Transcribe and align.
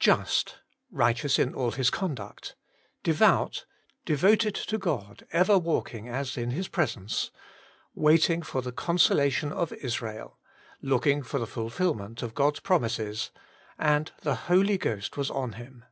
Just^ 0.00 0.54
righteous 0.90 1.38
in 1.38 1.54
all 1.54 1.70
his 1.70 1.90
con 1.90 2.16
duct; 2.16 2.56
devout^ 3.04 3.66
devoted 4.04 4.56
to 4.56 4.78
God, 4.78 5.24
ever 5.30 5.58
walking 5.60 6.08
as 6.08 6.36
in 6.36 6.50
His 6.50 6.66
presence; 6.66 7.30
waiting 7.94 8.42
for 8.42 8.62
the 8.62 8.72
consolation 8.72 9.52
of 9.52 9.72
Israeli 9.74 10.32
looking 10.82 11.22
for 11.22 11.38
the 11.38 11.46
fulfilment 11.46 12.20
of 12.20 12.34
God's 12.34 12.58
pro 12.58 12.80
mises: 12.80 13.30
and 13.78 14.10
the 14.22 14.34
Holy 14.50 14.76
Ghost 14.76 15.16
was 15.16 15.30
on 15.30 15.52
him. 15.52 15.84